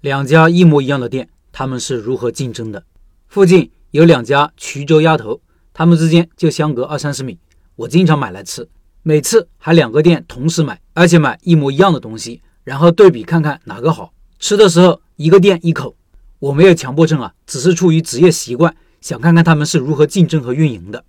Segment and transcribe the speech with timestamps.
[0.00, 2.82] 两家一模一样的店，他们是如何竞争的？
[3.28, 5.42] 附近有两家衢州鸭头，
[5.74, 7.38] 他们之间就相隔二三十米。
[7.76, 8.66] 我经常买来吃，
[9.02, 15.94] 每次还两个店同时买，而且买一模一样的东西，然后对比看看哪个好吃的时候，一个店一口。
[16.38, 21.04] 我没有强迫症啊，只是出于职业习惯，想看看他们是如何竞争和运营的。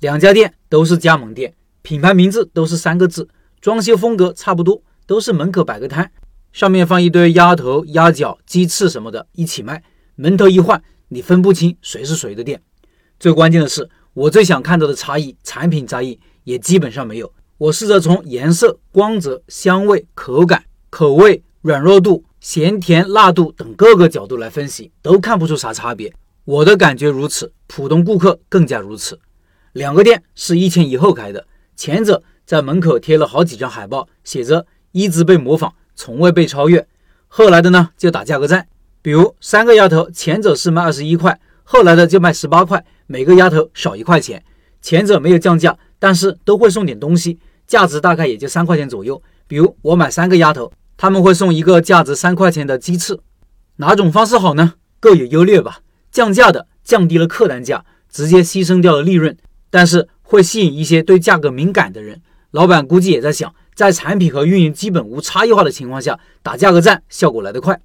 [0.00, 3.26] 两家店都是加盟店，品牌名字都是三个字，
[3.62, 6.12] 装修风格差不多，都是门口摆个摊。
[6.54, 9.82] 上面放一堆鸭头、鸭脚、鸡翅什么的，一起卖。
[10.14, 12.62] 门头一换，你分不清谁是谁的店。
[13.18, 17.32] 最关键的是，我最想看到的差异，产品差异也基本上没有。
[17.58, 26.14] 我试着从颜色、光泽、香味、口感、口味、软弱度、咸甜辣度等各个角度来分析，都看不出啥差别。
[26.44, 29.18] 我的感觉如此，普通顾客更加如此。
[29.72, 35.74] 两个店是一前一后开的，前者在门口贴了好几张海报，写着“一直被模仿”。
[35.94, 36.86] 从未被超越，
[37.28, 38.66] 后来的呢就打价格战，
[39.02, 44.42] 比如三个鸭头，前者是卖二十一块，后来的就卖十八块，每个鸭头少一块钱。
[44.80, 49.22] 前者没有降价，但是都会送点东西，价值大概也就三块钱左右。
[49.46, 53.18] 比如我买三个鸭头，他们会送一个价值三块钱的鸡翅。
[53.76, 54.74] 哪种方式好呢？
[55.00, 55.80] 各有优劣吧。
[56.10, 59.36] 降价的降低了客单价，直接牺牲掉了利润，
[59.70, 62.20] 但是会吸引一些对价格敏感的人。
[62.50, 63.54] 老板估计也在想。
[63.74, 67.80] 在产品和运营基本无差异化的情况下，打价格战效果来得快。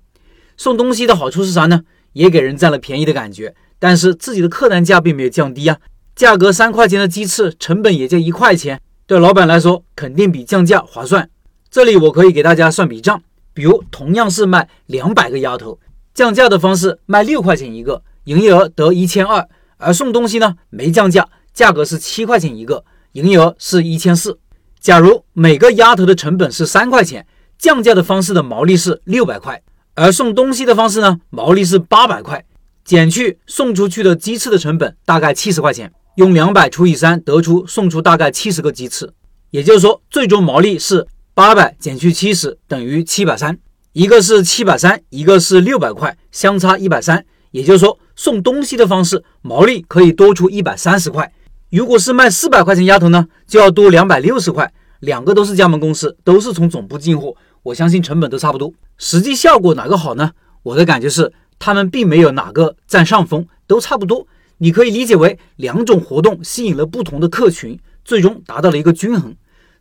[0.58, 1.84] 送东西的好处是啥呢？
[2.14, 5.78] 也给人占了便宜的感觉，但是自己的客单价并没有降低啊。
[6.16, 11.30] 价格三块钱的鸡翅，成本也就一块钱，对老板来说肯定比降价划算。
[11.72, 13.22] 这里我可以给大家算笔账，
[13.54, 15.80] 比如同样是卖两百个鸭头，
[16.14, 24.38] 降价的方式卖六块钱一个，营业额得一千二；而送东西呢没降价，价格是七块钱一个，营业额是一千四。
[24.80, 27.28] 假如每个鸭头的成本是三块钱，
[27.58, 29.62] 降价的方式的毛利是六百块，
[29.94, 32.46] 而送东西的方式呢，毛利是八百块，
[32.86, 39.12] 减去送出去的鸡翅的成本大概七十块钱，用两百除以三得出送出大概七十个鸡翅，
[39.50, 43.60] 也就是说最终毛利是八百减去七十等于七百三，
[43.92, 51.30] 一个是七百三，一个是六百块，相差一百三，也就是说送东西的方式毛利可以多出一百三十块。
[51.70, 54.72] 如果是卖四百块钱鸭头呢，就要多两百六十块。
[55.02, 58.74] 两个都是加盟公司，都是从总部进货，我相信成本都差不多。
[58.98, 60.32] 实际效果哪个好呢？
[60.62, 64.28] 我的感觉是，他们并没有哪个占上风，都差不多。
[64.58, 69.34] 你可以理解为两种活动吸引了不同的客群，最终达到了一个均衡。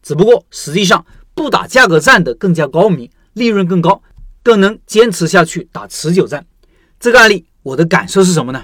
[0.04, 1.04] 只不过实际上
[1.34, 4.00] 不打价格战的更加高明，利润更高，
[4.44, 6.46] 更能坚持下去打持久战。
[7.00, 8.62] 这个案例我的感受是什么呢？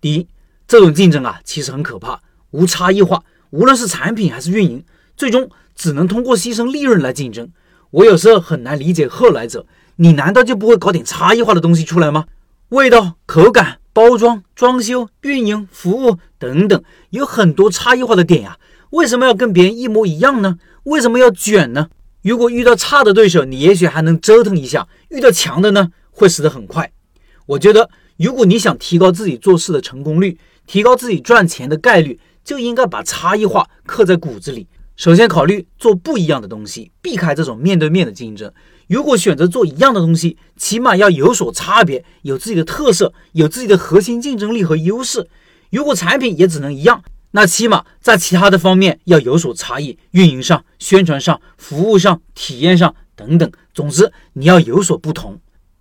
[0.00, 0.26] 第一，
[0.66, 2.22] 这种竞争啊，其实很可怕。
[2.50, 4.84] 无差异化，无论是产品还是运营，
[5.16, 7.50] 最终只能通过牺牲利润来竞争。
[7.90, 9.66] 我有时候很难理解后来者，
[9.96, 12.26] 你难道就不会搞点差异化的东西出来吗？
[12.68, 18.58] 味道、口感、包装、装修、运营、服务等等，有很多差异化的点呀。
[18.90, 20.58] 为什么要跟别人一模一样呢？
[20.84, 21.88] 为什么要卷呢？
[22.22, 26.92] 如果遇到差的对手，你也许还能折腾一下；遇到强的呢，会死得很快。
[27.46, 32.20] 我觉得，如果你想提高自己做事的成功率，提高自己赚钱的概率。
[32.50, 34.66] 就应该把差异化刻在骨子里。
[34.96, 38.52] 首先考虑做不一样的东西，避开这种面对面的竞争。
[38.88, 45.28] 如果选择做一样的东西，起码要有所差别，有自己的特色，有自己的核心竞争力和优势。
[45.70, 53.48] 如果产品也只能一样，那起码在其他的方面要有所差异，运营上、宣传上、服务上、体验上等等。
[53.72, 55.38] 总之，你要有所不同。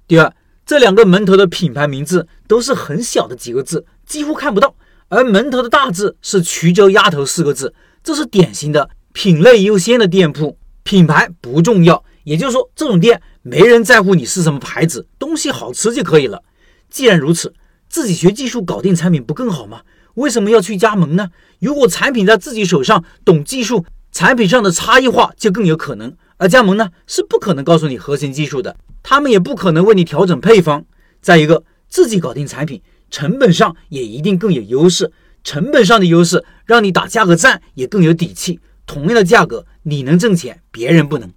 [0.08, 0.32] 第二，
[0.68, 4.76] 这两个门头的品牌名字都是很小的几个字，几乎看不到。
[5.10, 12.04] 而门头的大字是“衢州鸭头”四个字，这是典型的品类优先的店铺，品牌不重要。
[12.24, 16.44] 也就是说，这种店没人在乎你是什么牌子，东西好吃就可以了。
[16.92, 17.54] 既然如此，
[17.90, 19.82] 自己学技术搞定产品不更好吗？
[20.14, 21.30] 为什么要去加盟呢？
[21.60, 26.16] 如果产品在自己手上，懂技术，产品上的差异化就更有可能。
[26.38, 30.86] 而加盟呢，是不可能告诉你核心技术的，他们也不可能为你调整配方。
[31.20, 32.80] 再一个，自己搞定产品。
[33.10, 35.12] 成本上也一定更有优势，
[35.44, 38.60] 成本上的优势让你打价格战也更有底气。
[38.86, 41.32] 同样的价格，你能挣钱，别人不能。